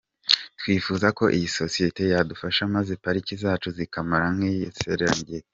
Twifuza 0.59 1.07
ko 1.17 1.23
iyi 1.35 1.47
sosiyeti 1.59 2.01
yadufasha 2.13 2.61
maze 2.75 2.91
Pariki 3.03 3.33
zacu 3.43 3.67
zikamera 3.77 4.25
nk’ 4.35 4.41
iya 4.51 4.71
Serengeti. 4.79 5.49